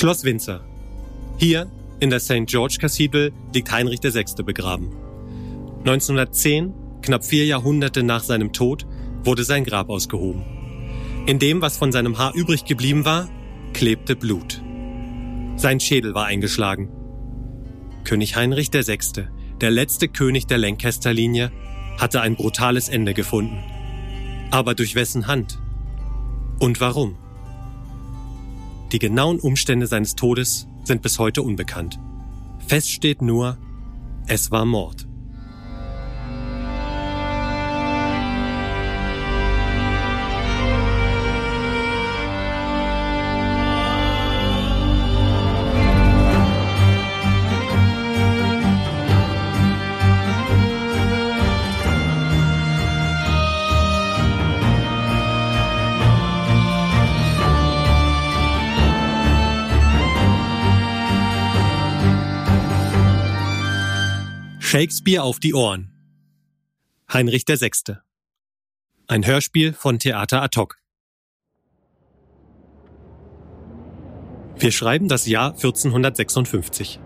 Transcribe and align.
Schloss 0.00 0.24
Windsor. 0.24 0.60
Hier, 1.36 1.70
in 1.98 2.08
der 2.08 2.20
St. 2.20 2.46
George 2.46 2.78
Cathedral, 2.80 3.32
liegt 3.52 3.70
Heinrich 3.70 4.02
VI. 4.02 4.42
begraben. 4.44 4.96
1910, 5.80 6.72
knapp 7.02 7.22
vier 7.22 7.44
Jahrhunderte 7.44 8.02
nach 8.02 8.22
seinem 8.22 8.54
Tod, 8.54 8.86
wurde 9.24 9.44
sein 9.44 9.62
Grab 9.62 9.90
ausgehoben. 9.90 10.42
In 11.26 11.38
dem, 11.38 11.60
was 11.60 11.76
von 11.76 11.92
seinem 11.92 12.16
Haar 12.16 12.34
übrig 12.34 12.64
geblieben 12.64 13.04
war, 13.04 13.28
klebte 13.74 14.16
Blut. 14.16 14.62
Sein 15.56 15.80
Schädel 15.80 16.14
war 16.14 16.24
eingeschlagen. 16.24 16.88
König 18.04 18.36
Heinrich 18.36 18.72
VI., 18.72 19.26
der 19.60 19.70
letzte 19.70 20.08
König 20.08 20.46
der 20.46 20.56
Lancaster-Linie, 20.56 21.52
hatte 21.98 22.22
ein 22.22 22.36
brutales 22.36 22.88
Ende 22.88 23.12
gefunden. 23.12 23.62
Aber 24.50 24.74
durch 24.74 24.94
wessen 24.94 25.26
Hand? 25.26 25.58
Und 26.58 26.80
warum? 26.80 27.18
Die 28.92 28.98
genauen 28.98 29.38
Umstände 29.38 29.86
seines 29.86 30.16
Todes 30.16 30.66
sind 30.82 31.02
bis 31.02 31.18
heute 31.18 31.42
unbekannt. 31.42 32.00
Fest 32.66 32.90
steht 32.90 33.22
nur, 33.22 33.56
es 34.26 34.50
war 34.50 34.64
Mord. 34.64 35.06
Shakespeare 64.70 65.24
auf 65.24 65.40
die 65.40 65.52
Ohren. 65.52 65.90
Heinrich 67.12 67.42
VI. 67.48 67.96
Ein 69.08 69.26
Hörspiel 69.26 69.72
von 69.72 69.98
Theater 69.98 70.42
ad 70.42 70.56
hoc. 70.56 70.76
Wir 74.56 74.70
schreiben 74.70 75.08
das 75.08 75.26
Jahr 75.26 75.54
1456. 75.54 77.00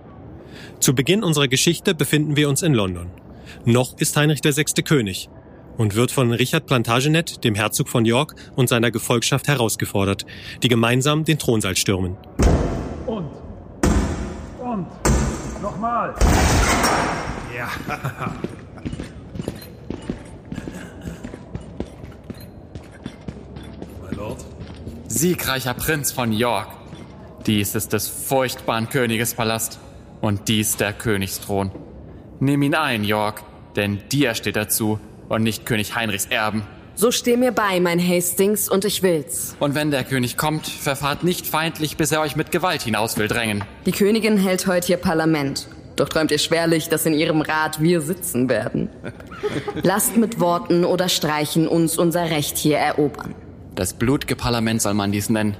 Zu 0.79 0.95
Beginn 0.95 1.25
unserer 1.25 1.49
Geschichte 1.49 1.95
befinden 1.95 2.37
wir 2.37 2.51
uns 2.51 2.61
in 2.61 2.75
London. 2.75 3.11
Noch 3.65 3.97
ist 3.99 4.15
Heinrich 4.15 4.45
VI. 4.45 4.83
König 4.83 5.31
und 5.79 5.95
wird 5.95 6.11
von 6.11 6.33
Richard 6.33 6.67
Plantagenet, 6.67 7.45
dem 7.45 7.55
Herzog 7.55 7.89
von 7.89 8.05
York 8.05 8.35
und 8.57 8.69
seiner 8.69 8.91
Gefolgschaft 8.91 9.49
herausgefordert, 9.49 10.27
die 10.63 10.69
gemeinsam 10.69 11.25
den 11.25 11.39
Thronsaal 11.39 11.79
stürmen. 11.79 12.19
Und. 13.07 13.31
Und. 14.61 14.87
Nochmal. 15.63 16.15
Ja. 17.55 17.71
My 24.03 24.17
Lord. 24.17 24.45
Siegreicher 25.07 25.75
Prinz 25.75 26.11
von 26.11 26.33
York. 26.33 26.69
Dies 27.47 27.75
ist 27.75 27.93
des 27.93 28.09
furchtbaren 28.09 28.89
Königes 28.89 29.35
Palast 29.35 29.79
und 30.21 30.49
dies 30.49 30.77
der 30.77 30.93
Königsthron. 30.93 31.71
Nimm 32.41 32.63
ihn 32.63 32.75
ein, 32.75 33.05
York, 33.05 33.43
denn 33.77 34.01
dir 34.11 34.35
steht 34.35 34.57
dazu 34.57 34.99
und 35.29 35.45
nicht 35.45 35.65
König 35.65 35.95
Heinrichs 35.95 36.27
Erben. 36.27 36.63
So 36.97 37.11
steh 37.11 37.37
mir 37.37 37.53
bei, 37.53 37.81
mein 37.81 38.01
Hastings, 38.01 38.69
und 38.69 38.85
ich 38.85 39.03
will's. 39.03 39.57
Und 39.61 39.75
wenn 39.75 39.91
der 39.91 40.05
König 40.05 40.37
kommt, 40.37 40.67
verfahrt 40.67 41.25
nicht 41.25 41.47
feindlich, 41.47 41.97
bis 41.97 42.13
er 42.13 42.21
euch 42.21 42.37
mit 42.37 42.53
Gewalt 42.53 42.83
hinaus 42.83 43.17
will 43.19 43.29
drängen. 43.29 43.65
Die 43.85 43.93
Königin 43.93 44.39
hält 44.39 44.67
heute 44.67 44.93
ihr 44.93 44.99
Parlament. 44.99 45.69
Doch 45.97 46.09
träumt 46.09 46.31
ihr 46.31 46.39
schwerlich, 46.39 46.89
dass 46.89 47.07
in 47.07 47.15
ihrem 47.15 47.41
Rat 47.41 47.81
wir 47.81 48.01
sitzen 48.01 48.49
werden. 48.49 48.91
Lasst 49.83 50.17
mit 50.17 50.41
Worten 50.41 50.85
oder 50.85 51.09
Streichen 51.09 51.69
uns 51.69 51.99
unser 51.99 52.31
Recht 52.31 52.57
hier 52.57 52.79
erobern. 52.79 53.35
Das 53.75 53.93
blutge 53.93 54.37
Parlament 54.37 54.83
soll 54.83 54.95
man 54.95 55.13
dies 55.13 55.31
nennen. 55.31 55.57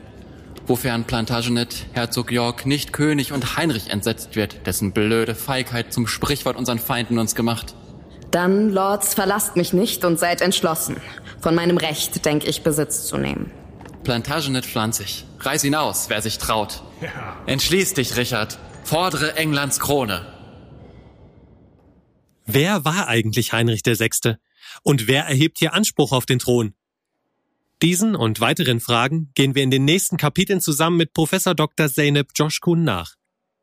Wofern 0.67 1.05
Plantagenet, 1.05 1.87
Herzog 1.93 2.33
York, 2.33 2.65
nicht 2.65 2.93
König 2.93 3.33
und 3.33 3.57
Heinrich 3.57 3.91
entsetzt 3.91 4.35
wird, 4.35 4.67
dessen 4.67 4.93
blöde 4.93 5.35
Feigheit 5.35 5.93
zum 5.93 6.07
Sprichwort 6.07 6.57
unseren 6.57 6.79
Feinden 6.79 7.19
uns 7.19 7.35
gemacht. 7.35 7.75
Dann, 8.31 8.71
Lords, 8.71 9.15
verlasst 9.15 9.57
mich 9.57 9.73
nicht 9.73 10.05
und 10.05 10.19
seid 10.19 10.41
entschlossen. 10.41 10.97
Von 11.41 11.55
meinem 11.55 11.77
Recht 11.77 12.25
denk 12.25 12.49
ich 12.49 12.63
Besitz 12.63 13.07
zu 13.07 13.19
nehmen. 13.19 13.51
Plantagenet 14.03 14.65
pflanzig. 14.65 15.25
Reiß 15.41 15.65
ihn 15.65 15.75
aus, 15.75 16.07
wer 16.09 16.23
sich 16.23 16.39
traut. 16.39 16.83
Entschließ 17.47 17.95
dich, 17.95 18.17
Richard. 18.17 18.59
Fordere 18.85 19.37
Englands 19.37 19.81
Krone. 19.81 20.27
Wer 22.45 22.85
war 22.85 23.09
eigentlich 23.09 23.55
Heinrich 23.55 23.81
VI.? 23.83 24.37
Und 24.83 25.07
wer 25.07 25.25
erhebt 25.25 25.59
hier 25.59 25.73
Anspruch 25.73 26.13
auf 26.13 26.27
den 26.27 26.39
Thron? 26.39 26.75
Diesen 27.81 28.15
und 28.15 28.41
weiteren 28.41 28.81
Fragen 28.81 29.31
gehen 29.35 29.55
wir 29.55 29.63
in 29.63 29.71
den 29.71 29.87
nächsten 29.87 30.19
Kapiteln 30.19 30.61
zusammen 30.61 30.99
mit 30.99 31.15
Professor 31.15 31.55
Dr. 31.55 31.89
Zeynep 31.89 32.33
Joshkun 32.35 32.85
nach. 32.85 33.15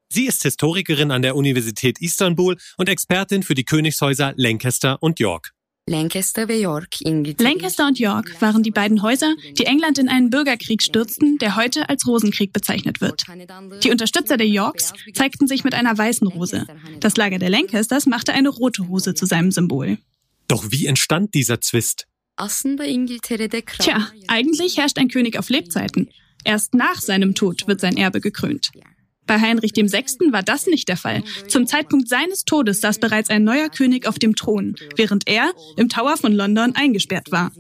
Sie 0.10 0.26
ist 0.26 0.42
Historikerin 0.42 1.12
an 1.12 1.22
der 1.22 1.36
Universität 1.36 2.02
Istanbul 2.02 2.58
und 2.78 2.90
Expertin 2.90 3.44
für 3.44 3.54
die 3.54 3.64
Königshäuser 3.64 4.34
Lancaster 4.38 5.04
und 5.04 5.20
York. 5.20 5.54
Lancaster 5.88 6.48
ve 6.48 6.60
York, 6.60 6.98
Lancaster 7.02 7.88
und 7.88 8.00
York 8.00 8.40
waren 8.42 8.64
die 8.64 8.72
beiden 8.72 9.02
Häuser, 9.02 9.34
die 9.58 9.66
England 9.66 9.98
in 9.98 10.10
einen 10.10 10.30
Bürgerkrieg 10.30 10.82
stürzten, 10.84 11.38
der 11.40 11.56
heute 11.56 11.90
als 11.90 12.06
Rosenkrieg 12.08 12.54
bezeichnet 12.54 13.02
wird. 13.02 13.24
Die 13.84 13.90
Unterstützer 13.90 14.38
der 14.38 14.48
Yorks 14.48 14.94
zeigten 15.14 15.48
sich 15.48 15.64
mit 15.64 15.74
einer 15.74 15.98
weißen 15.98 16.28
Rose. 16.28 16.66
Das 17.00 17.18
Lager 17.18 17.40
der 17.40 17.50
Lancasters 17.50 18.06
machte 18.06 18.32
eine 18.32 18.50
rote 18.50 18.84
Rose 18.84 19.16
zu 19.16 19.26
seinem 19.26 19.52
Symbol. 19.52 19.98
Doch 20.48 20.66
wie 20.70 20.86
entstand 20.86 21.34
dieser 21.34 21.62
Zwist? 21.62 22.08
Tja, 23.84 24.08
eigentlich 24.28 24.78
herrscht 24.78 24.98
ein 24.98 25.10
König 25.10 25.38
auf 25.38 25.50
Lebzeiten. 25.50 26.10
Erst 26.44 26.74
nach 26.74 27.02
seinem 27.02 27.36
Tod 27.36 27.68
wird 27.68 27.82
sein 27.82 27.98
Erbe 27.98 28.22
gekrönt. 28.22 28.72
Bei 29.32 29.40
Heinrich 29.40 29.72
VI. 29.74 30.34
war 30.34 30.44
das 30.44 30.68
nicht 30.68 30.90
der 30.90 30.98
Fall. 30.98 31.24
Zum 31.48 31.66
Zeitpunkt 31.66 32.10
seines 32.10 32.44
Todes 32.44 32.82
saß 32.82 33.00
bereits 33.00 33.30
ein 33.30 33.46
neuer 33.46 33.70
König 33.70 34.06
auf 34.06 34.20
dem 34.20 34.36
Thron, 34.36 34.76
während 34.98 35.26
er 35.26 35.54
im 35.78 35.88
Tower 35.88 36.18
von 36.18 36.34
London 36.34 36.76
eingesperrt 36.76 37.32
war. 37.32 37.54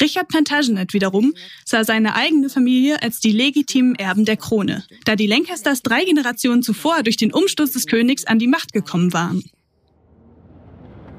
Richard 0.00 0.28
Plantagenet 0.28 0.94
wiederum 0.94 1.34
sah 1.64 1.82
seine 1.82 2.14
eigene 2.14 2.48
Familie 2.48 3.02
als 3.02 3.18
die 3.18 3.32
legitimen 3.32 3.96
Erben 3.96 4.24
der 4.24 4.36
Krone, 4.36 4.84
da 5.04 5.16
die 5.16 5.26
Lancasters 5.26 5.82
drei 5.82 6.04
Generationen 6.04 6.62
zuvor 6.62 7.02
durch 7.02 7.16
den 7.16 7.32
Umsturz 7.32 7.72
des 7.72 7.88
Königs 7.88 8.24
an 8.24 8.38
die 8.38 8.46
Macht 8.46 8.72
gekommen 8.72 9.12
waren. 9.12 9.42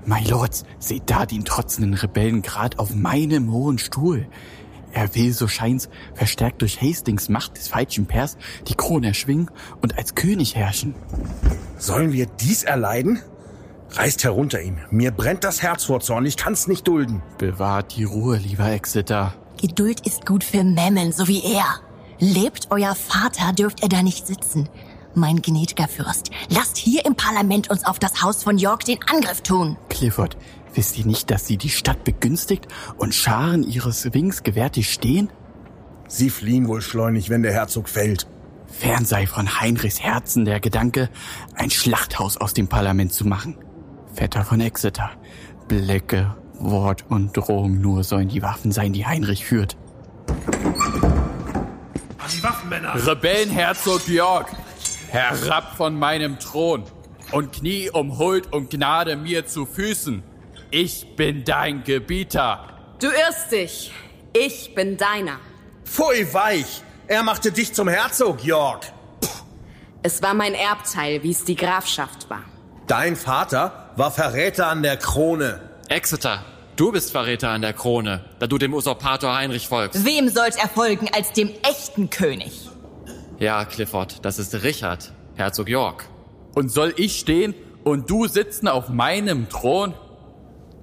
My 0.05 0.23
Lords, 0.29 0.63
seht 0.79 1.09
da 1.09 1.25
den 1.25 1.43
trotzenden 1.43 1.93
Rebellen 1.93 2.41
grad 2.41 2.79
auf 2.79 2.95
meinem 2.95 3.51
hohen 3.51 3.79
Stuhl. 3.79 4.29
Er 4.91 5.13
will, 5.15 5.33
so 5.33 5.47
scheint's, 5.47 5.89
verstärkt 6.13 6.61
durch 6.61 6.81
Hastings 6.81 7.29
Macht 7.29 7.57
des 7.57 7.67
falschen 7.67 8.07
Pairs 8.07 8.37
die 8.67 8.75
Krone 8.75 9.07
erschwingen 9.07 9.51
und 9.81 9.97
als 9.97 10.15
König 10.15 10.55
herrschen. 10.55 10.95
Sollen 11.77 12.13
wir 12.13 12.25
dies 12.25 12.63
erleiden? 12.63 13.21
Reißt 13.91 14.23
herunter 14.23 14.61
ihn. 14.61 14.79
Mir 14.89 15.11
brennt 15.11 15.43
das 15.43 15.61
Herz 15.61 15.85
vor 15.85 15.99
Zorn. 16.01 16.25
Ich 16.25 16.37
kann's 16.37 16.67
nicht 16.67 16.87
dulden. 16.87 17.21
Bewahrt 17.37 17.95
die 17.95 18.03
Ruhe, 18.03 18.37
lieber 18.37 18.69
Exeter. 18.69 19.33
Geduld 19.61 20.05
ist 20.05 20.25
gut 20.25 20.43
für 20.43 20.63
Memmen, 20.63 21.11
so 21.11 21.27
wie 21.27 21.41
er. 21.43 21.65
Lebt 22.19 22.67
euer 22.71 22.95
Vater, 22.95 23.53
dürft 23.53 23.81
er 23.81 23.89
da 23.89 24.03
nicht 24.03 24.27
sitzen. 24.27 24.69
Mein 25.15 25.41
gnädiger 25.41 25.87
Fürst, 25.87 26.29
lasst 26.49 26.77
hier 26.77 27.05
im 27.05 27.15
Parlament 27.15 27.71
uns 27.71 27.85
auf 27.85 27.97
das 27.97 28.21
Haus 28.21 28.43
von 28.43 28.59
York 28.59 28.85
den 28.85 28.99
Angriff 29.09 29.41
tun. 29.41 29.77
Clifford, 29.89 30.37
wisst 30.77 30.97
ihr 30.97 31.05
nicht, 31.05 31.31
dass 31.31 31.47
sie 31.47 31.57
die 31.57 31.69
Stadt 31.69 32.03
begünstigt 32.03 32.67
und 32.97 33.13
Scharen 33.13 33.63
ihres 33.63 34.13
Wings 34.13 34.43
gewärtig 34.43 34.93
stehen? 34.93 35.29
Sie 36.07 36.29
fliehen 36.29 36.67
wohl 36.67 36.81
schleunig, 36.81 37.29
wenn 37.29 37.43
der 37.43 37.51
Herzog 37.51 37.89
fällt. 37.89 38.27
Fern 38.67 39.05
sei 39.05 39.27
von 39.27 39.59
Heinrichs 39.59 40.01
Herzen 40.01 40.45
der 40.45 40.59
Gedanke, 40.59 41.09
ein 41.55 41.71
Schlachthaus 41.71 42.37
aus 42.37 42.53
dem 42.53 42.67
Parlament 42.67 43.11
zu 43.11 43.27
machen. 43.27 43.57
Vetter 44.13 44.45
von 44.45 44.61
Exeter, 44.61 45.11
Blicke, 45.67 46.35
Wort 46.59 47.05
und 47.09 47.35
Drohung 47.35 47.81
nur 47.81 48.03
sollen 48.03 48.29
die 48.29 48.41
Waffen 48.41 48.71
sein, 48.71 48.93
die 48.93 49.05
Heinrich 49.05 49.45
führt. 49.45 49.77
An 50.27 52.31
die 52.35 52.43
Waffen, 52.43 52.69
Männer! 52.69 52.93
Rebellenherzog 52.95 54.07
York, 54.07 54.47
herab 55.09 55.75
von 55.75 55.97
meinem 55.97 56.39
Thron 56.39 56.83
und 57.31 57.53
knie 57.53 57.89
um 57.89 58.17
Huld 58.17 58.51
und 58.53 58.69
Gnade 58.69 59.15
mir 59.15 59.45
zu 59.45 59.65
Füßen. 59.65 60.23
Ich 60.69 61.15
bin 61.15 61.45
dein 61.45 61.83
Gebieter. 61.83 62.67
Du 62.99 63.07
irrst 63.07 63.51
dich. 63.51 63.93
Ich 64.33 64.75
bin 64.75 64.97
deiner. 64.97 65.39
Pfui 65.85 66.27
weich! 66.33 66.81
Er 67.07 67.23
machte 67.23 67.53
dich 67.53 67.73
zum 67.73 67.87
Herzog, 67.87 68.43
York. 68.43 68.85
Es 70.03 70.21
war 70.21 70.33
mein 70.33 70.53
Erbteil, 70.53 71.23
wie 71.23 71.31
es 71.31 71.45
die 71.45 71.55
Grafschaft 71.55 72.29
war. 72.29 72.43
Dein 72.85 73.15
Vater 73.15 73.91
war 73.95 74.11
Verräter 74.11 74.67
an 74.67 74.83
der 74.83 74.97
Krone. 74.97 75.61
Exeter, 75.87 76.43
du 76.75 76.91
bist 76.91 77.13
Verräter 77.13 77.49
an 77.49 77.61
der 77.61 77.71
Krone, 77.71 78.25
da 78.39 78.47
du 78.47 78.57
dem 78.57 78.73
Usurpator 78.73 79.35
Heinrich 79.35 79.69
folgst. 79.69 80.05
Wem 80.05 80.27
sollt 80.27 80.57
er 80.57 80.67
folgen 80.67 81.09
als 81.13 81.31
dem 81.31 81.49
echten 81.63 82.09
König? 82.09 82.69
Ja, 83.39 83.63
Clifford, 83.63 84.25
das 84.25 84.37
ist 84.37 84.53
Richard, 84.63 85.13
Herzog 85.35 85.69
York. 85.69 86.09
Und 86.55 86.71
soll 86.71 86.93
ich 86.97 87.19
stehen 87.19 87.55
und 87.85 88.09
du 88.09 88.27
sitzen 88.27 88.67
auf 88.67 88.89
meinem 88.89 89.47
Thron? 89.47 89.93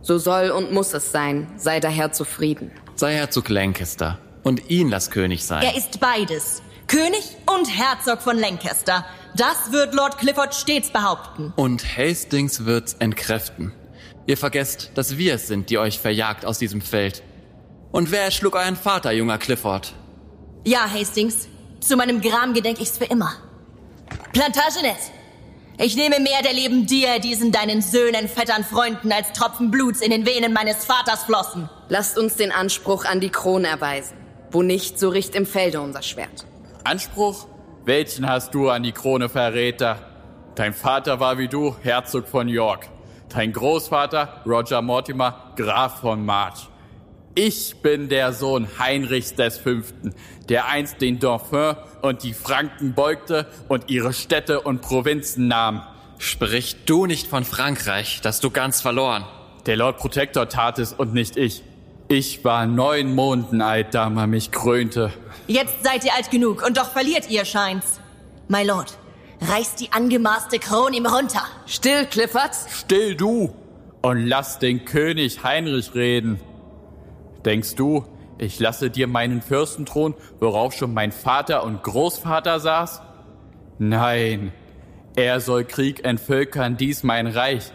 So 0.04 0.18
soll 0.18 0.50
und 0.50 0.70
muss 0.70 0.92
es 0.92 1.12
sein. 1.12 1.50
Sei 1.56 1.80
daher 1.80 2.12
zufrieden. 2.12 2.70
Sei 2.94 3.14
Herzog 3.14 3.48
Lancaster 3.48 4.18
und 4.42 4.68
ihn 4.68 4.90
lass 4.90 5.10
König 5.10 5.46
sein. 5.46 5.62
Er 5.62 5.74
ist 5.78 5.98
beides. 5.98 6.60
König 6.88 7.38
und 7.46 7.64
Herzog 7.64 8.20
von 8.20 8.38
Lancaster. 8.38 9.06
Das 9.34 9.72
wird 9.72 9.94
Lord 9.94 10.18
Clifford 10.18 10.54
stets 10.54 10.90
behaupten. 10.90 11.54
Und 11.56 11.96
Hastings 11.96 12.66
wird's 12.66 12.92
entkräften. 12.98 13.72
Ihr 14.26 14.36
vergesst, 14.36 14.90
dass 14.94 15.16
wir 15.16 15.36
es 15.36 15.48
sind, 15.48 15.70
die 15.70 15.78
euch 15.78 15.98
verjagt 15.98 16.44
aus 16.44 16.58
diesem 16.58 16.82
Feld. 16.82 17.22
Und 17.90 18.10
wer 18.10 18.24
erschlug 18.24 18.56
euren 18.56 18.76
Vater, 18.76 19.10
junger 19.10 19.38
Clifford? 19.38 19.94
Ja, 20.66 20.86
Hastings. 20.86 21.48
Zu 21.80 21.96
meinem 21.96 22.20
Gram 22.20 22.52
gedenk 22.52 22.78
ich's 22.78 22.98
für 22.98 23.04
immer. 23.06 23.32
Plantagenet. 24.34 24.98
Ich 25.76 25.96
nehme 25.96 26.20
mehr 26.20 26.40
der 26.44 26.52
Leben 26.52 26.86
dir, 26.86 27.18
diesen 27.18 27.50
deinen 27.50 27.82
Söhnen, 27.82 28.28
Vettern, 28.28 28.62
Freunden, 28.62 29.10
als 29.10 29.32
Tropfen 29.32 29.72
Bluts 29.72 30.00
in 30.02 30.12
den 30.12 30.24
Venen 30.24 30.52
meines 30.52 30.84
Vaters 30.84 31.24
flossen. 31.24 31.68
Lasst 31.88 32.16
uns 32.16 32.36
den 32.36 32.52
Anspruch 32.52 33.04
an 33.04 33.18
die 33.18 33.30
Krone 33.30 33.66
erweisen. 33.66 34.16
Wo 34.52 34.62
nicht, 34.62 35.00
so 35.00 35.08
richt 35.08 35.34
im 35.34 35.46
Felde 35.46 35.80
unser 35.80 36.02
Schwert. 36.02 36.46
Anspruch? 36.84 37.48
Welchen 37.84 38.28
hast 38.28 38.54
du 38.54 38.70
an 38.70 38.84
die 38.84 38.92
Krone, 38.92 39.28
Verräter? 39.28 39.98
Dein 40.54 40.74
Vater 40.74 41.18
war 41.18 41.38
wie 41.38 41.48
du 41.48 41.74
Herzog 41.82 42.28
von 42.28 42.48
York. 42.48 42.88
Dein 43.34 43.52
Großvater, 43.52 44.42
Roger 44.46 44.80
Mortimer, 44.80 45.52
Graf 45.56 46.00
von 46.00 46.24
March. 46.24 46.68
Ich 47.36 47.76
bin 47.82 48.08
der 48.08 48.32
Sohn 48.32 48.68
Heinrichs 48.78 49.34
des 49.34 49.58
Fünften, 49.58 50.14
der 50.48 50.68
einst 50.68 51.00
den 51.00 51.18
Dauphin 51.18 51.74
und 52.00 52.22
die 52.22 52.32
Franken 52.32 52.94
beugte 52.94 53.48
und 53.68 53.90
ihre 53.90 54.12
Städte 54.12 54.60
und 54.60 54.82
Provinzen 54.82 55.48
nahm. 55.48 55.82
Sprich 56.18 56.76
du 56.86 57.06
nicht 57.06 57.26
von 57.26 57.44
Frankreich, 57.44 58.20
das 58.22 58.38
du 58.38 58.50
ganz 58.50 58.80
verloren. 58.80 59.24
Der 59.66 59.76
Lord 59.76 59.98
Protector 59.98 60.48
tat 60.48 60.78
es 60.78 60.92
und 60.92 61.12
nicht 61.12 61.36
ich. 61.36 61.64
Ich 62.06 62.44
war 62.44 62.66
neun 62.66 63.12
Monden 63.16 63.62
alt, 63.62 63.94
da 63.94 64.10
man 64.10 64.30
mich 64.30 64.52
krönte. 64.52 65.12
Jetzt 65.48 65.82
seid 65.82 66.04
ihr 66.04 66.14
alt 66.14 66.30
genug 66.30 66.64
und 66.64 66.76
doch 66.76 66.92
verliert 66.92 67.28
ihr, 67.30 67.44
scheint's. 67.44 67.98
My 68.46 68.62
Lord, 68.62 68.96
reißt 69.40 69.80
die 69.80 69.90
angemaßte 69.90 70.60
Krone 70.60 70.96
ihm 70.96 71.06
runter. 71.06 71.42
Still, 71.66 72.06
Clifford. 72.06 72.52
Still 72.70 73.16
du 73.16 73.52
und 74.02 74.24
lass 74.24 74.60
den 74.60 74.84
König 74.84 75.42
Heinrich 75.42 75.96
reden. 75.96 76.38
Denkst 77.44 77.74
du, 77.74 78.04
ich 78.38 78.58
lasse 78.58 78.90
dir 78.90 79.06
meinen 79.06 79.42
Fürstenthron, 79.42 80.14
worauf 80.40 80.72
schon 80.72 80.94
mein 80.94 81.12
Vater 81.12 81.64
und 81.64 81.82
Großvater 81.82 82.58
saß? 82.58 83.02
Nein, 83.78 84.52
er 85.16 85.40
soll 85.40 85.64
Krieg 85.64 86.04
entvölkern, 86.04 86.76
dies 86.76 87.02
mein 87.02 87.26
Reich. 87.26 87.70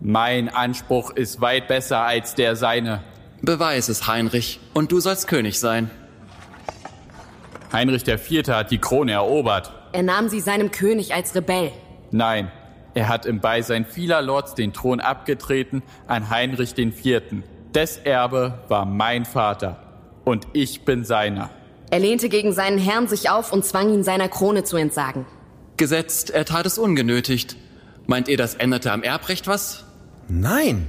Mein 0.00 0.48
Anspruch 0.48 1.10
ist 1.10 1.40
weit 1.40 1.68
besser 1.68 2.00
als 2.00 2.34
der 2.34 2.56
seine. 2.56 3.02
Beweis 3.40 3.88
es, 3.88 4.08
Heinrich, 4.08 4.60
und 4.74 4.90
du 4.90 4.98
sollst 4.98 5.28
König 5.28 5.60
sein. 5.60 5.90
Heinrich 7.72 8.06
IV. 8.06 8.48
hat 8.48 8.70
die 8.70 8.78
Krone 8.78 9.12
erobert. 9.12 9.72
Er 9.92 10.02
nahm 10.02 10.28
sie 10.28 10.40
seinem 10.40 10.70
König 10.70 11.14
als 11.14 11.34
Rebell. 11.34 11.70
Nein, 12.10 12.50
er 12.94 13.08
hat 13.08 13.26
im 13.26 13.40
Beisein 13.40 13.84
vieler 13.84 14.22
Lords 14.22 14.54
den 14.54 14.72
Thron 14.72 15.00
abgetreten 15.00 15.82
an 16.06 16.30
Heinrich 16.30 16.76
IV. 16.76 17.22
Des 17.74 17.96
Erbe 17.96 18.60
war 18.68 18.84
mein 18.84 19.24
Vater 19.24 19.78
und 20.24 20.46
ich 20.52 20.84
bin 20.84 21.04
seiner. 21.04 21.50
Er 21.90 22.00
lehnte 22.00 22.28
gegen 22.28 22.52
seinen 22.52 22.78
Herrn 22.78 23.08
sich 23.08 23.30
auf 23.30 23.52
und 23.52 23.64
zwang 23.64 23.92
ihn 23.92 24.02
seiner 24.02 24.28
Krone 24.28 24.62
zu 24.64 24.76
entsagen. 24.76 25.24
Gesetzt, 25.78 26.30
er 26.30 26.44
tat 26.44 26.66
es 26.66 26.76
ungenötigt. 26.76 27.56
Meint 28.06 28.28
ihr, 28.28 28.36
das 28.36 28.54
änderte 28.54 28.92
am 28.92 29.02
Erbrecht 29.02 29.46
was? 29.46 29.84
Nein. 30.28 30.88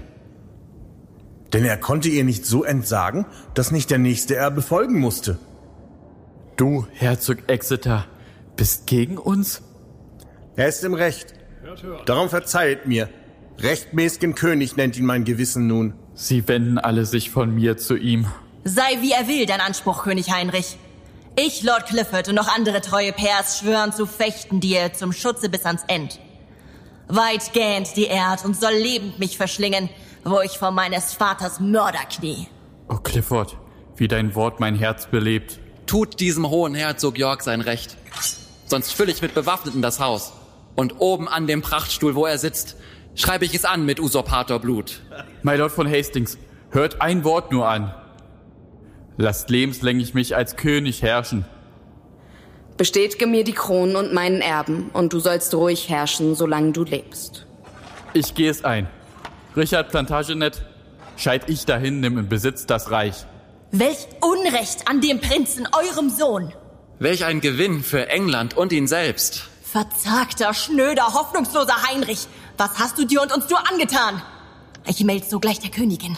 Denn 1.53 1.63
er 1.63 1.77
konnte 1.77 2.09
ihr 2.09 2.25
nicht 2.25 2.45
so 2.45 2.63
entsagen, 2.65 3.25
dass 3.53 3.71
nicht 3.71 3.89
der 3.89 4.00
nächste 4.00 4.36
Erbe 4.36 4.62
folgen 4.62 5.00
musste. 5.00 5.38
Du, 6.57 6.88
Herzog 6.91 7.38
Exeter, 7.47 8.06
bist 8.57 8.88
gegen 8.88 9.18
uns? 9.18 9.62
Er 10.56 10.68
ist 10.68 10.83
im 10.83 10.94
Recht. 10.94 11.33
Darum 12.06 12.29
verzeiht 12.29 12.88
mir. 12.88 13.07
Rechtmäßigen 13.59 14.36
König 14.36 14.75
nennt 14.75 14.97
ihn 14.97 15.06
mein 15.06 15.24
Gewissen 15.24 15.68
nun. 15.68 15.94
Sie 16.15 16.48
wenden 16.48 16.77
alle 16.77 17.06
sich 17.06 17.31
von 17.31 17.54
mir 17.54 17.77
zu 17.77 17.95
ihm. 17.95 18.27
Sei 18.63 19.01
wie 19.01 19.12
er 19.12 19.27
will, 19.27 19.45
dein 19.45 19.62
Anspruch, 19.62 20.04
König 20.04 20.31
Heinrich. 20.31 20.77
Ich, 21.36 21.63
Lord 21.63 21.88
Clifford 21.88 22.30
und 22.30 22.36
noch 22.36 22.48
andere 22.48 22.81
treue 22.81 23.12
Pairs 23.12 23.60
schwören 23.60 23.92
zu 23.92 24.06
fechten 24.06 24.60
dir 24.60 24.94
zum 24.94 25.12
Schutze 25.12 25.50
bis 25.50 25.65
ans 25.65 25.83
End. 25.88 26.19
Weit 27.07 27.54
gähnt 27.54 27.95
die 27.95 28.06
Erd 28.06 28.45
und 28.45 28.56
soll 28.56 28.74
lebend 28.74 29.19
mich 29.19 29.38
verschlingen, 29.38 29.89
wo 30.24 30.39
ich 30.42 30.60
vor 30.60 30.71
meines 30.71 31.13
Vaters 31.13 31.60
Mörder 31.60 32.06
knie. 32.10 32.48
Oh 32.88 32.98
Clifford, 32.98 33.57
wie 33.95 34.07
dein 34.07 34.36
Wort 34.36 34.60
mein 34.60 34.75
Herz 34.75 35.07
belebt. 35.07 35.60
Tut 35.88 36.19
diesem 36.19 36.50
hohen 36.50 36.75
Herzog 36.75 37.18
York 37.18 37.42
sein 37.42 37.62
Recht. 37.62 37.98
Sonst 38.68 38.94
fülle 38.94 39.12
ich 39.12 39.21
mit 39.21 39.33
Bewaffneten 39.33 39.81
das 39.81 40.00
Haus. 40.00 40.33
Und 40.75 41.00
oben 41.00 41.27
an 41.27 41.48
dem 41.48 41.62
Prachtstuhl, 41.62 42.15
wo 42.15 42.25
er 42.25 42.38
sitzt, 42.38 42.75
schreibe 43.15 43.45
ich 43.45 43.54
es 43.54 43.65
an 43.65 43.86
mit 43.86 44.00
Usurpator 44.00 44.60
Blut. 44.60 45.01
My 45.42 45.56
Lord 45.56 45.71
von 45.71 45.89
Hastings, 45.89 46.38
hört 46.71 47.01
ein 47.01 47.24
Wort 47.24 47.51
nur 47.51 47.68
an. 47.68 47.94
Lasst 49.18 49.50
lebenslänglich 49.50 50.13
mich 50.13 50.36
als 50.36 50.56
König 50.56 51.01
herrschen. 51.01 51.45
Bestätige 52.77 53.27
mir 53.27 53.44
die 53.44 53.54
Kronen 53.54 53.95
und 53.95 54.13
meinen 54.13 54.42
Erben, 54.42 54.89
und 54.94 55.13
du 55.13 55.19
sollst 55.19 55.54
ruhig 55.54 55.89
herrschen, 55.89 56.33
solange 56.33 56.71
du 56.71 56.83
lebst. 56.83 57.45
Ich 58.13 58.33
gehe 58.33 58.50
es 58.50 58.65
ein. 58.65 58.88
Richard 59.56 59.89
Plantagenet, 59.89 60.63
scheid 61.15 61.48
ich 61.50 61.65
dahin, 61.65 62.00
nimm 62.00 62.18
in 62.18 62.27
Besitz 62.27 62.65
das 62.65 62.89
Reich. 62.89 63.25
Welch 63.71 64.07
Unrecht 64.21 64.88
an 64.88 65.01
dem 65.01 65.19
Prinzen, 65.19 65.68
eurem 65.71 66.10
Sohn! 66.10 66.54
Welch 67.00 67.25
ein 67.25 67.42
Gewinn 67.42 67.83
für 67.83 68.07
England 68.10 68.56
und 68.56 68.71
ihn 68.71 68.88
selbst. 68.88 69.50
Verzagter, 69.62 70.54
schnöder, 70.54 71.13
hoffnungsloser 71.13 71.89
Heinrich, 71.89 72.27
was 72.57 72.79
hast 72.79 72.97
du 72.97 73.05
dir 73.05 73.21
und 73.21 73.33
uns 73.33 73.50
nur 73.50 73.59
angetan? 73.69 74.21
Ich 74.88 75.03
meld 75.03 75.29
sogleich 75.29 75.59
der 75.59 75.71
Königin. 75.71 76.17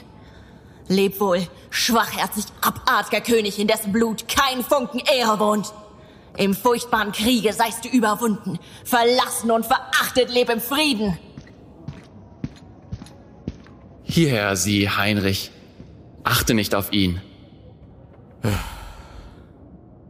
Leb 0.87 1.19
wohl, 1.19 1.47
schwachherzig, 1.69 2.45
abartiger 2.61 3.21
König, 3.21 3.59
in 3.59 3.67
dessen 3.67 3.91
Blut 3.91 4.27
kein 4.27 4.63
Funken 4.63 4.99
Ehre 4.99 5.39
wohnt. 5.39 5.73
Im 6.37 6.53
furchtbaren 6.53 7.11
Kriege 7.11 7.53
seist 7.53 7.85
du 7.85 7.89
überwunden, 7.89 8.59
verlassen 8.83 9.51
und 9.51 9.65
verachtet, 9.65 10.29
leb 10.29 10.49
im 10.49 10.59
Frieden. 10.59 11.17
Hierher, 14.03 14.55
sieh, 14.55 14.89
Heinrich. 14.89 15.51
Achte 16.23 16.53
nicht 16.53 16.75
auf 16.75 16.91
ihn. 16.91 17.21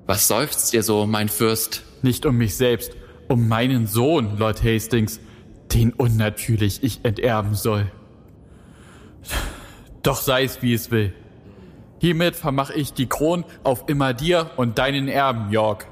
Was 0.05 0.27
seufzt 0.27 0.73
ihr 0.73 0.83
so, 0.83 1.05
mein 1.05 1.29
Fürst? 1.29 1.83
Nicht 2.01 2.25
um 2.25 2.35
mich 2.35 2.55
selbst, 2.55 2.91
um 3.27 3.47
meinen 3.47 3.87
Sohn, 3.87 4.37
Lord 4.37 4.63
Hastings, 4.63 5.19
den 5.75 5.91
unnatürlich 5.91 6.83
ich 6.83 7.03
enterben 7.03 7.53
soll. 7.53 7.91
Doch 10.03 10.21
sei 10.21 10.45
es 10.45 10.61
wie 10.61 10.73
es 10.73 10.89
will. 10.89 11.13
Hiermit 11.99 12.35
vermach 12.35 12.69
ich 12.69 12.93
die 12.93 13.07
Kron 13.07 13.43
auf 13.63 13.83
immer 13.87 14.13
dir 14.13 14.51
und 14.55 14.77
deinen 14.77 15.09
Erben, 15.09 15.51
York. 15.51 15.87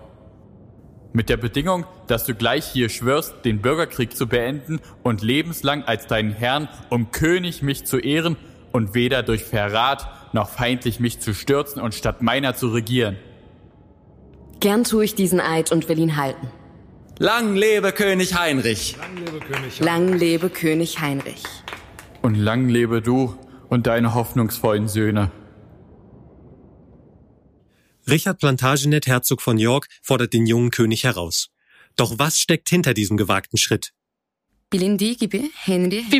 Mit 1.11 1.27
der 1.27 1.37
Bedingung, 1.37 1.85
dass 2.07 2.25
du 2.25 2.33
gleich 2.33 2.65
hier 2.65 2.87
schwörst, 2.87 3.43
den 3.43 3.61
Bürgerkrieg 3.61 4.15
zu 4.15 4.27
beenden 4.27 4.79
und 5.03 5.21
lebenslang 5.21 5.83
als 5.83 6.07
deinen 6.07 6.31
Herrn 6.31 6.69
um 6.89 7.11
König 7.11 7.61
mich 7.61 7.85
zu 7.85 7.99
ehren 7.99 8.37
und 8.71 8.93
weder 8.93 9.21
durch 9.21 9.43
Verrat 9.43 10.07
noch 10.33 10.49
feindlich 10.49 11.01
mich 11.01 11.19
zu 11.19 11.33
stürzen 11.33 11.81
und 11.81 11.93
statt 11.93 12.21
meiner 12.21 12.55
zu 12.55 12.69
regieren. 12.69 13.17
Gern 14.61 14.85
tue 14.85 15.03
ich 15.03 15.13
diesen 15.13 15.41
Eid 15.41 15.71
und 15.73 15.89
will 15.89 15.99
ihn 15.99 16.15
halten. 16.15 16.47
Lang 17.19 17.55
lebe 17.55 17.91
König 17.91 18.33
Heinrich. 18.33 18.95
Lang 18.97 19.17
lebe 19.17 19.39
König. 19.39 19.79
Lang 19.79 20.17
lebe 20.17 20.49
König 20.49 20.99
Heinrich. 20.99 21.43
Und 22.23 22.33
lang 22.35 22.69
lebe 22.69 23.03
du 23.03 23.37
und 23.69 23.85
deine 23.85 24.15
hoffnungsvollen 24.15 24.87
Söhne. 24.87 25.31
Richard 28.09 28.39
Plantagenet, 28.39 29.05
Herzog 29.05 29.43
von 29.43 29.59
York, 29.59 29.87
fordert 30.01 30.33
den 30.33 30.47
jungen 30.47 30.71
König 30.71 31.03
heraus. 31.03 31.49
Doch 31.95 32.17
was 32.17 32.39
steckt 32.39 32.69
hinter 32.69 32.95
diesem 32.95 33.15
gewagten 33.15 33.57
Schritt? 33.57 33.93
Wie 34.71 34.79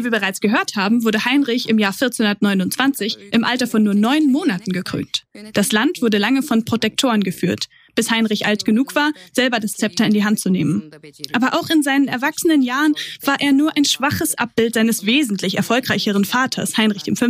wir 0.04 0.12
bereits 0.12 0.42
gehört 0.42 0.76
haben, 0.76 1.04
wurde 1.04 1.26
Heinrich 1.26 1.70
im 1.70 1.80
Jahr 1.80 1.94
1429 1.94 3.18
im 3.32 3.44
Alter 3.44 3.66
von 3.66 3.82
nur 3.82 3.96
neun 3.96 4.32
Monaten 4.32 4.72
gekrönt. 4.72 5.24
Das 5.54 5.72
Land 5.72 6.04
wurde 6.04 6.20
lange 6.20 6.44
von 6.44 6.64
Protektoren 6.64 7.22
geführt, 7.22 7.66
bis 7.96 8.12
Heinrich 8.12 8.46
alt 8.46 8.66
genug 8.66 8.96
war, 8.96 9.12
selber 9.32 9.60
das 9.60 9.74
Zepter 9.74 10.06
in 10.06 10.14
die 10.14 10.24
Hand 10.24 10.40
zu 10.40 10.50
nehmen. 10.50 10.92
Aber 11.34 11.60
auch 11.60 11.70
in 11.70 11.84
seinen 11.84 12.08
erwachsenen 12.08 12.62
Jahren 12.62 12.94
war 13.24 13.40
er 13.40 13.54
nur 13.54 13.76
ein 13.78 13.86
schwaches 13.86 14.38
Abbild 14.38 14.74
seines 14.74 15.06
wesentlich 15.06 15.58
erfolgreicheren 15.58 16.26
Vaters, 16.26 16.78
Heinrich 16.78 17.04
V. 17.04 17.28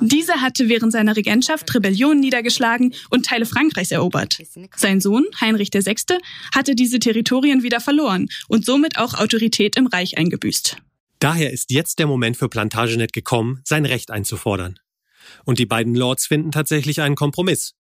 Dieser 0.00 0.40
hatte 0.40 0.68
während 0.68 0.92
seiner 0.92 1.16
Regentschaft 1.16 1.74
Rebellionen 1.74 2.20
niedergeschlagen 2.20 2.94
und 3.10 3.26
Teile 3.26 3.46
Frankreichs 3.46 3.90
erobert. 3.90 4.38
Sein 4.76 5.00
Sohn, 5.00 5.24
Heinrich 5.40 5.70
VI., 5.72 5.96
hatte 6.54 6.74
diese 6.74 6.98
Territorien 6.98 7.62
wieder 7.62 7.80
verloren 7.80 8.28
und 8.48 8.64
somit 8.64 8.98
auch 8.98 9.14
Autorität 9.14 9.76
im 9.76 9.86
Reich 9.86 10.18
eingebüßt. 10.18 10.76
Daher 11.18 11.52
ist 11.52 11.70
jetzt 11.72 11.98
der 11.98 12.06
Moment 12.06 12.36
für 12.36 12.48
Plantagenet 12.48 13.12
gekommen, 13.12 13.60
sein 13.64 13.84
Recht 13.84 14.10
einzufordern. 14.10 14.78
Und 15.44 15.58
die 15.58 15.66
beiden 15.66 15.94
Lords 15.94 16.26
finden 16.26 16.52
tatsächlich 16.52 17.00
einen 17.00 17.16
Kompromiss. 17.16 17.74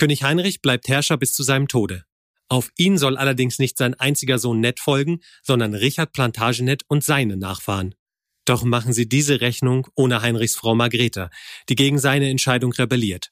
König 0.00 0.22
Heinrich 0.22 0.62
bleibt 0.62 0.88
Herrscher 0.88 1.18
bis 1.18 1.34
zu 1.34 1.42
seinem 1.42 1.68
Tode. 1.68 2.06
Auf 2.48 2.70
ihn 2.78 2.96
soll 2.96 3.18
allerdings 3.18 3.58
nicht 3.58 3.76
sein 3.76 3.92
einziger 3.92 4.38
Sohn 4.38 4.58
Ned 4.58 4.80
folgen, 4.80 5.20
sondern 5.42 5.74
Richard 5.74 6.14
Plantagenet 6.14 6.84
und 6.88 7.04
seine 7.04 7.36
Nachfahren. 7.36 7.94
Doch 8.46 8.64
machen 8.64 8.94
sie 8.94 9.10
diese 9.10 9.42
Rechnung 9.42 9.88
ohne 9.94 10.22
Heinrichs 10.22 10.56
Frau 10.56 10.74
Margrethe, 10.74 11.28
die 11.68 11.74
gegen 11.74 11.98
seine 11.98 12.30
Entscheidung 12.30 12.72
rebelliert. 12.72 13.30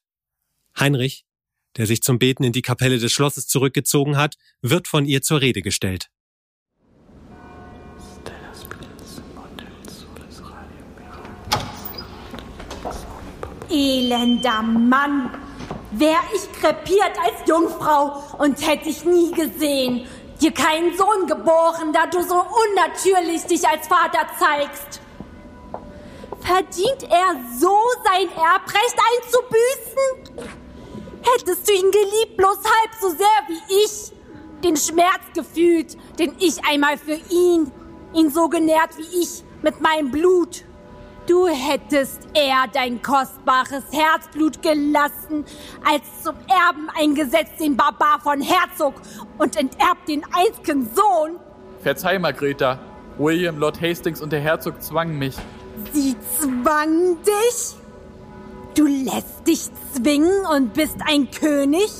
Heinrich, 0.79 1.25
der 1.79 1.87
sich 1.87 2.03
zum 2.03 2.19
Beten 2.19 2.45
in 2.45 2.53
die 2.53 2.61
Kapelle 2.61 2.99
des 2.99 3.13
Schlosses 3.13 3.47
zurückgezogen 3.47 4.19
hat, 4.19 4.37
wird 4.61 4.89
von 4.89 5.07
ihr 5.07 5.23
zur 5.23 5.41
Rede 5.41 5.63
gestellt. 5.63 6.11
Elender 13.71 14.61
Mann! 14.61 15.48
Wär 15.91 16.19
ich 16.35 16.53
krepiert 16.53 17.13
als 17.19 17.49
Jungfrau 17.49 18.23
und 18.39 18.67
hätte 18.67 18.91
ich 18.91 19.05
nie 19.05 19.33
gesehen, 19.33 20.07
dir 20.41 20.53
keinen 20.53 20.97
Sohn 20.97 21.27
geboren, 21.27 21.93
da 21.93 22.07
du 22.07 22.23
so 22.23 22.35
unnatürlich 22.35 23.45
dich 23.45 23.67
als 23.67 23.87
Vater 23.89 24.27
zeigst. 24.39 25.01
Verdient 26.41 27.03
er 27.11 27.37
so 27.59 27.77
sein 28.05 28.29
Erbrecht 28.37 28.97
einzubüßen? 29.17 30.49
Hättest 31.23 31.69
du 31.69 31.73
ihn 31.73 31.91
geliebt, 31.91 32.37
bloß 32.37 32.59
halb 32.59 32.91
so 33.01 33.09
sehr 33.11 33.27
wie 33.49 33.85
ich, 33.85 34.13
den 34.63 34.77
Schmerz 34.77 35.23
gefühlt, 35.35 35.97
den 36.19 36.35
ich 36.39 36.65
einmal 36.65 36.99
für 36.99 37.19
ihn, 37.31 37.73
ihn 38.15 38.31
so 38.31 38.49
genährt 38.49 38.97
wie 38.99 39.23
ich, 39.23 39.43
mit 39.63 39.81
meinem 39.81 40.11
Blut. 40.11 40.65
Du 41.29 41.47
hättest 41.47 42.27
eher 42.33 42.65
dein 42.73 43.03
kostbares 43.03 43.85
Herzblut 43.93 44.63
gelassen, 44.63 45.45
als 45.85 46.23
zum 46.23 46.35
Erben 46.49 46.89
eingesetzt 46.99 47.61
den 47.61 47.77
Barbar 47.77 48.19
von 48.23 48.41
Herzog 48.41 48.95
und 49.37 49.55
enterbt 49.57 50.09
den 50.09 50.23
einzigen 50.33 50.89
Sohn. 50.95 51.39
Verzeih, 51.83 52.19
Margreta. 52.19 52.79
William, 53.19 53.59
Lord 53.59 53.79
Hastings 53.83 54.23
und 54.23 54.33
der 54.33 54.41
Herzog 54.41 54.83
zwangen 54.83 55.19
mich. 55.19 55.37
Sie 55.93 56.17
zwangen 56.39 57.19
dich? 57.23 57.77
Du 58.75 58.87
lässt 58.87 59.47
dich 59.47 59.69
zwingen 59.93 60.47
und 60.47 60.73
bist 60.73 60.97
ein 61.07 61.31
König? 61.31 61.91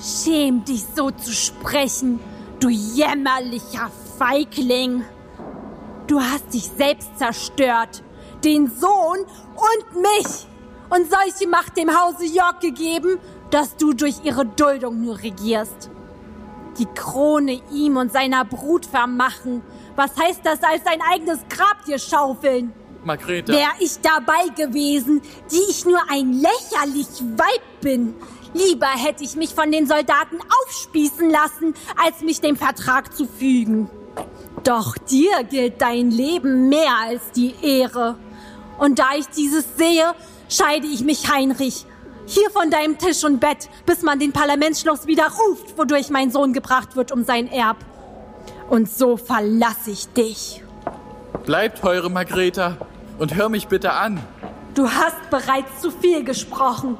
Schäm 0.00 0.64
dich 0.64 0.84
so 0.96 1.12
zu 1.12 1.30
sprechen, 1.30 2.18
du 2.58 2.70
jämmerlicher 2.70 3.88
Feigling. 4.18 5.04
Du 6.08 6.20
hast 6.20 6.52
dich 6.52 6.64
selbst 6.76 7.16
zerstört 7.18 8.02
den 8.44 8.70
Sohn 8.70 9.18
und 9.20 10.02
mich 10.02 10.46
und 10.90 11.10
solche 11.10 11.48
Macht 11.48 11.76
dem 11.76 11.90
Hause 11.90 12.24
York 12.24 12.60
gegeben, 12.60 13.18
dass 13.50 13.76
du 13.76 13.92
durch 13.92 14.24
ihre 14.24 14.46
Duldung 14.46 15.00
nur 15.00 15.18
regierst. 15.18 15.90
Die 16.78 16.86
Krone 16.86 17.60
ihm 17.70 17.96
und 17.96 18.12
seiner 18.12 18.44
Brut 18.44 18.86
vermachen. 18.86 19.62
Was 19.94 20.16
heißt 20.18 20.40
das 20.44 20.62
als 20.62 20.84
sein 20.84 21.00
eigenes 21.12 21.40
Grab 21.48 21.84
dir 21.84 21.98
schaufeln? 21.98 22.72
Margrethe. 23.04 23.52
Wär 23.52 23.68
ich 23.80 24.00
dabei 24.00 24.48
gewesen, 24.56 25.20
die 25.50 25.70
ich 25.70 25.84
nur 25.84 26.00
ein 26.10 26.32
lächerlich 26.32 27.08
Weib 27.36 27.62
bin. 27.80 28.14
Lieber 28.54 28.86
hätte 28.86 29.24
ich 29.24 29.36
mich 29.36 29.54
von 29.54 29.72
den 29.72 29.86
Soldaten 29.86 30.38
aufspießen 30.64 31.30
lassen, 31.30 31.74
als 32.02 32.20
mich 32.20 32.40
dem 32.40 32.56
Vertrag 32.56 33.14
zu 33.14 33.26
fügen. 33.26 33.90
Doch 34.62 34.96
dir 34.96 35.42
gilt 35.44 35.80
dein 35.80 36.10
Leben 36.10 36.68
mehr 36.68 36.96
als 37.06 37.32
die 37.32 37.54
Ehre. 37.62 38.16
Und 38.78 38.98
da 38.98 39.14
ich 39.16 39.28
dieses 39.28 39.64
sehe, 39.76 40.14
scheide 40.48 40.86
ich 40.86 41.02
mich, 41.02 41.30
Heinrich. 41.30 41.86
Hier 42.26 42.50
von 42.50 42.70
deinem 42.70 42.98
Tisch 42.98 43.24
und 43.24 43.40
Bett, 43.40 43.68
bis 43.84 44.02
man 44.02 44.18
den 44.18 44.32
Parlamentsschloss 44.32 45.06
wieder 45.06 45.24
ruft, 45.24 45.76
wodurch 45.76 46.08
mein 46.10 46.30
Sohn 46.30 46.52
gebracht 46.52 46.96
wird 46.96 47.12
um 47.12 47.24
sein 47.24 47.50
Erb. 47.50 47.78
Und 48.68 48.90
so 48.90 49.16
verlasse 49.16 49.90
ich 49.90 50.08
dich. 50.08 50.62
Bleib, 51.44 51.80
teure 51.80 52.10
Margreta, 52.10 52.76
und 53.18 53.34
hör 53.34 53.48
mich 53.48 53.66
bitte 53.68 53.92
an. 53.92 54.20
Du 54.74 54.88
hast 54.88 55.30
bereits 55.30 55.80
zu 55.80 55.90
viel 55.90 56.24
gesprochen. 56.24 56.96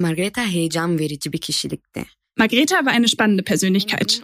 Margareta 0.00 0.40
heyecan 0.40 0.98
verici 0.98 1.32
bir 1.32 1.40
kişilikti. 1.40 2.17
Margreta 2.38 2.84
war 2.84 2.92
eine 2.92 3.08
spannende 3.08 3.42
Persönlichkeit. 3.42 4.22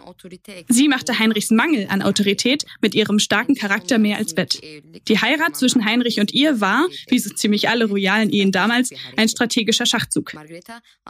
Sie 0.69 0.87
machte 0.87 1.19
Heinrichs 1.19 1.51
Mangel 1.51 1.87
an 1.89 2.01
Autorität 2.01 2.65
mit 2.81 2.95
ihrem 2.95 3.19
starken 3.19 3.55
Charakter 3.55 3.97
mehr 3.97 4.17
als 4.17 4.37
wett. 4.37 4.61
Die 5.07 5.19
Heirat 5.19 5.57
zwischen 5.57 5.85
Heinrich 5.85 6.19
und 6.19 6.33
ihr 6.33 6.61
war, 6.61 6.87
wie 7.09 7.19
so 7.19 7.29
ziemlich 7.29 7.67
alle 7.69 7.85
royalen 7.85 8.29
Ehen 8.29 8.51
damals, 8.51 8.91
ein 9.17 9.27
strategischer 9.27 9.85
Schachzug. 9.85 10.33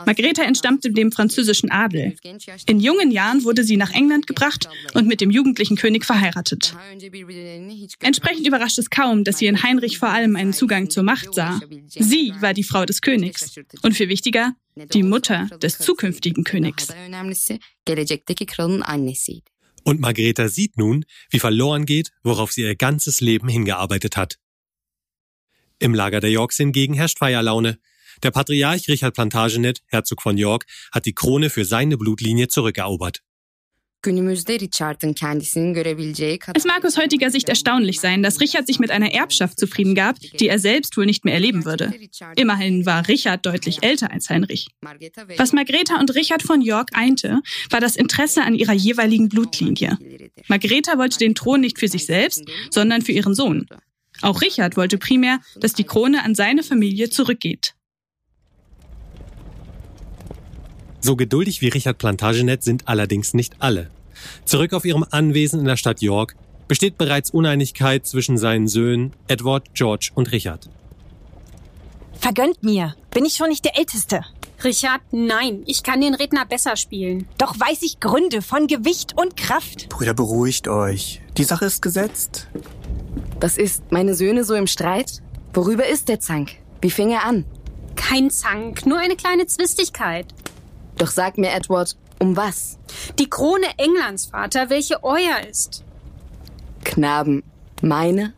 Margreta 0.05 0.43
entstammte 0.43 0.91
dem 0.91 1.11
französischen 1.11 1.71
Adel. 1.71 2.15
In 2.65 2.79
jungen 2.79 3.11
Jahren 3.11 3.43
wurde 3.43 3.63
sie 3.63 3.77
nach 3.77 3.93
England 3.93 4.25
gebracht 4.25 4.67
und 4.93 5.07
mit 5.07 5.21
dem 5.21 5.29
jugendlichen 5.29 5.77
König 5.77 6.05
verheiratet. 6.05 6.75
Entsprechend 7.99 8.47
überrascht 8.47 8.79
es 8.79 8.89
kaum, 8.89 9.23
dass 9.23 9.37
sie 9.37 9.45
in 9.45 9.61
Heinrich 9.61 9.99
vor 9.99 10.09
allem 10.09 10.35
einen 10.35 10.53
Zugang 10.53 10.89
zur 10.89 11.03
Macht 11.03 11.35
sah. 11.35 11.59
Sie 11.87 12.33
war 12.39 12.53
die 12.53 12.63
Frau 12.63 12.85
des 12.85 13.01
Königs. 13.01 13.55
Und 13.83 13.93
viel 13.93 14.09
wichtiger, 14.09 14.55
die 14.75 15.03
Mutter 15.03 15.47
des 15.61 15.77
zukünftigen 15.77 16.43
Königs. 16.43 16.87
Und 19.83 19.99
Margrethe 19.99 20.49
sieht 20.49 20.77
nun, 20.77 21.05
wie 21.29 21.39
verloren 21.39 21.85
geht, 21.85 22.11
worauf 22.23 22.51
sie 22.51 22.63
ihr 22.63 22.75
ganzes 22.75 23.21
Leben 23.21 23.47
hingearbeitet 23.47 24.17
hat. 24.17 24.37
Im 25.79 25.93
Lager 25.93 26.19
der 26.19 26.31
Yorks 26.31 26.57
hingegen 26.57 26.93
herrscht 26.93 27.19
Feierlaune. 27.19 27.79
Der 28.23 28.31
Patriarch 28.31 28.87
Richard 28.87 29.13
Plantagenet, 29.13 29.81
Herzog 29.87 30.21
von 30.21 30.37
York, 30.37 30.65
hat 30.91 31.05
die 31.05 31.13
Krone 31.13 31.49
für 31.49 31.65
seine 31.65 31.97
Blutlinie 31.97 32.47
zurückerobert. 32.47 33.21
Es 36.53 36.65
mag 36.65 36.85
aus 36.85 36.97
heutiger 36.97 37.31
Sicht 37.31 37.49
erstaunlich 37.49 37.99
sein, 37.99 38.23
dass 38.23 38.39
Richard 38.39 38.67
sich 38.67 38.79
mit 38.79 38.91
einer 38.91 39.13
Erbschaft 39.13 39.59
zufrieden 39.59 39.95
gab, 39.95 40.19
die 40.19 40.47
er 40.47 40.59
selbst 40.59 40.95
wohl 40.97 41.05
nicht 41.05 41.25
mehr 41.25 41.33
erleben 41.33 41.65
würde. 41.65 41.93
Immerhin 42.35 42.85
war 42.85 43.07
Richard 43.07 43.45
deutlich 43.45 43.83
älter 43.83 44.11
als 44.11 44.29
Heinrich. 44.29 44.67
Was 45.37 45.53
Margreta 45.53 45.99
und 45.99 46.13
Richard 46.15 46.43
von 46.43 46.61
York 46.61 46.89
einte, 46.93 47.41
war 47.69 47.79
das 47.79 47.95
Interesse 47.95 48.43
an 48.43 48.55
ihrer 48.55 48.73
jeweiligen 48.73 49.29
Blutlinie. 49.29 49.97
Margreta 50.47 50.97
wollte 50.97 51.17
den 51.17 51.35
Thron 51.35 51.61
nicht 51.61 51.79
für 51.79 51.87
sich 51.87 52.05
selbst, 52.05 52.43
sondern 52.69 53.01
für 53.01 53.11
ihren 53.11 53.33
Sohn. 53.35 53.67
Auch 54.21 54.41
Richard 54.41 54.77
wollte 54.77 54.97
primär, 54.97 55.39
dass 55.59 55.73
die 55.73 55.83
Krone 55.83 56.23
an 56.23 56.35
seine 56.35 56.63
Familie 56.63 57.09
zurückgeht. 57.09 57.73
So 61.01 61.15
geduldig 61.15 61.61
wie 61.61 61.67
Richard 61.67 61.99
Plantagenet 61.99 62.63
sind 62.63 62.87
allerdings 62.87 63.35
nicht 63.35 63.57
alle. 63.59 63.91
Zurück 64.45 64.73
auf 64.73 64.85
ihrem 64.85 65.05
Anwesen 65.09 65.59
in 65.59 65.65
der 65.65 65.77
Stadt 65.77 66.01
York 66.01 66.35
besteht 66.67 66.97
bereits 66.97 67.29
Uneinigkeit 67.29 68.05
zwischen 68.05 68.37
seinen 68.37 68.67
Söhnen 68.67 69.13
Edward, 69.27 69.73
George 69.73 70.11
und 70.15 70.31
Richard. 70.31 70.69
Vergönnt 72.19 72.63
mir. 72.63 72.95
Bin 73.11 73.25
ich 73.25 73.35
schon 73.35 73.49
nicht 73.49 73.65
der 73.65 73.77
Älteste? 73.77 74.21
Richard, 74.63 75.01
nein. 75.11 75.63
Ich 75.65 75.83
kann 75.83 76.01
den 76.01 76.15
Redner 76.15 76.45
besser 76.45 76.75
spielen. 76.75 77.27
Doch 77.37 77.59
weiß 77.59 77.83
ich 77.83 77.99
Gründe 77.99 78.41
von 78.41 78.67
Gewicht 78.67 79.13
und 79.15 79.37
Kraft. 79.37 79.89
Brüder, 79.89 80.13
beruhigt 80.13 80.67
euch. 80.67 81.21
Die 81.37 81.43
Sache 81.43 81.65
ist 81.65 81.81
gesetzt. 81.81 82.47
Was 83.39 83.57
ist, 83.57 83.91
meine 83.91 84.15
Söhne 84.15 84.43
so 84.43 84.55
im 84.55 84.67
Streit? 84.67 85.21
Worüber 85.53 85.85
ist 85.85 86.07
der 86.07 86.19
Zank? 86.19 86.53
Wie 86.81 86.89
fing 86.89 87.11
er 87.11 87.25
an? 87.25 87.45
Kein 87.95 88.29
Zank, 88.31 88.85
nur 88.85 88.97
eine 88.97 89.15
kleine 89.15 89.45
Zwistigkeit. 89.45 90.27
Doch 90.97 91.11
sag 91.11 91.37
mir, 91.37 91.51
Edward, 91.51 91.95
um 92.19 92.35
was? 92.35 92.77
Die 93.19 93.29
Krone 93.29 93.67
Englands, 93.77 94.27
Vater, 94.27 94.69
welche 94.69 95.03
euer 95.03 95.39
ist. 95.49 95.83
Knaben, 96.83 97.43
meine? 97.81 98.33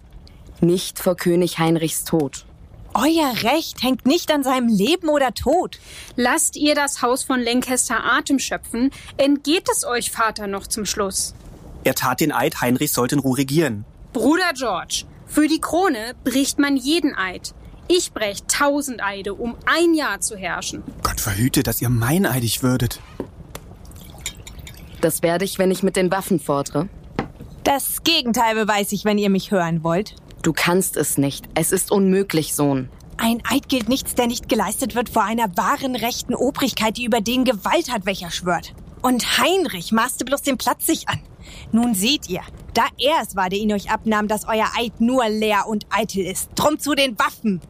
Nicht 0.62 1.00
vor 1.00 1.15
König 1.15 1.60
Heinrichs 1.60 2.03
Tod. 2.03 2.46
Euer 2.93 3.43
Recht 3.43 3.84
hängt 3.84 4.07
nicht 4.07 4.31
an 4.31 4.43
seinem 4.43 4.69
Leben 4.69 5.10
oder 5.10 5.34
Tod. 5.34 5.77
Lasst 6.15 6.55
ihr 6.55 6.74
das 6.74 7.03
Haus 7.03 7.24
von 7.24 7.39
Lancaster 7.39 8.03
Atem 8.03 8.39
schöpfen, 8.39 8.89
entgeht 9.17 9.67
es 9.72 9.86
euch, 9.86 10.10
Vater, 10.10 10.48
noch 10.48 10.65
zum 10.65 10.86
Schluss. 10.86 11.36
Er 11.84 11.93
tat 11.93 12.22
den 12.22 12.31
Eid, 12.31 12.60
Heinrich 12.60 12.91
sollte 12.91 13.15
in 13.15 13.19
Ruhe 13.19 13.38
regieren. 13.38 13.86
Bruder 14.13 14.51
George, 14.55 15.03
für 15.27 15.48
die 15.48 15.62
Krone 15.62 16.15
bricht 16.24 16.57
man 16.57 16.75
jeden 16.75 17.15
Eid. 17.15 17.53
Ich 17.88 18.13
brech 18.13 18.43
tausend 18.48 19.03
Eide, 19.03 19.36
um 19.36 19.55
ein 19.65 19.93
Jahr 19.93 20.19
zu 20.19 20.36
herrschen. 20.36 20.84
Gott 21.03 21.22
verhüte, 21.22 21.62
dass 21.63 21.81
ihr 21.81 21.89
meineidig 21.89 22.63
würdet. 22.63 23.00
Das 25.01 25.22
werde 25.22 25.46
ich, 25.46 25.60
wenn 25.60 25.72
ich 25.72 25.84
mit 25.84 25.96
den 25.96 26.12
Waffen 26.12 26.39
fordere. 26.39 26.89
Das 27.63 28.04
Gegenteil 28.04 28.56
beweise 28.56 28.96
ich, 28.96 29.06
wenn 29.06 29.18
ihr 29.18 29.30
mich 29.30 29.51
hören 29.51 29.84
wollt. 29.84 30.16
Du 30.42 30.54
kannst 30.54 30.98
es 30.98 31.18
nicht. 31.18 31.46
Es 31.56 31.72
ist 31.72 31.92
unmöglich, 31.92 32.56
Sohn. 32.56 32.89
Ein 33.18 33.42
Eid 33.50 33.68
gilt 33.68 33.89
nichts, 33.89 34.16
der 34.16 34.27
nicht 34.27 34.48
geleistet 34.48 34.96
wird 34.96 35.10
vor 35.10 35.24
einer 35.24 35.58
wahren 35.58 35.96
rechten 35.96 36.36
Obrigkeit, 36.36 36.98
die 36.98 37.06
über 37.06 37.20
den 37.20 37.46
Gewalt 37.46 37.92
hat, 37.92 38.06
welcher 38.06 38.32
schwört. 38.32 38.74
Und 39.01 39.39
Heinrich 39.39 39.92
maßte 39.92 40.24
bloß 40.24 40.44
den 40.44 40.58
Platz 40.58 40.86
sich 40.86 41.10
an. 41.10 41.20
Nun 41.72 41.96
seht 41.96 42.30
ihr, 42.30 42.42
da 42.74 42.84
er 43.00 43.22
es 43.22 43.36
war, 43.36 43.50
der 43.50 43.60
ihn 43.60 43.74
euch 43.74 43.89
abnahm, 43.92 44.27
dass 44.27 44.48
euer 44.48 44.68
Eid 44.77 45.01
nur 45.01 45.27
leer 45.27 45.68
und 45.68 45.88
eitel 45.89 46.24
ist. 46.24 46.50
Drum 46.56 46.80
zu 46.80 46.94
den 46.94 47.18
Waffen. 47.18 47.62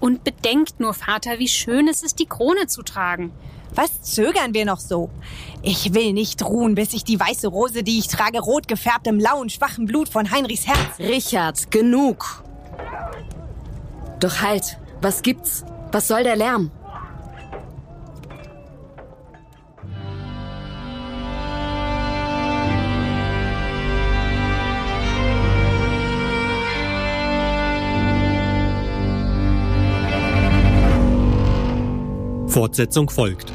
Und 0.00 0.24
bedenkt 0.24 0.80
nur, 0.80 0.94
Vater, 0.94 1.38
wie 1.38 1.48
schön 1.48 1.88
es 1.88 2.02
ist, 2.02 2.18
die 2.18 2.26
Krone 2.26 2.66
zu 2.66 2.82
tragen. 2.82 3.32
Was 3.74 4.02
zögern 4.02 4.54
wir 4.54 4.64
noch 4.64 4.80
so? 4.80 5.10
Ich 5.64 5.94
will 5.94 6.12
nicht 6.12 6.44
ruhen, 6.44 6.74
bis 6.74 6.92
ich 6.92 7.04
die 7.04 7.20
weiße 7.20 7.46
Rose, 7.46 7.84
die 7.84 8.00
ich 8.00 8.08
trage, 8.08 8.40
rot 8.40 8.66
gefärbt 8.66 9.06
im 9.06 9.20
lauen, 9.20 9.48
schwachen 9.48 9.86
Blut 9.86 10.08
von 10.08 10.32
Heinrichs 10.32 10.66
Herz. 10.66 10.98
Richard, 10.98 11.70
genug. 11.70 12.42
Doch 14.18 14.40
halt, 14.40 14.76
was 15.00 15.22
gibt's? 15.22 15.64
Was 15.92 16.08
soll 16.08 16.24
der 16.24 16.34
Lärm? 16.34 16.72
Fortsetzung 32.48 33.08
folgt. 33.08 33.52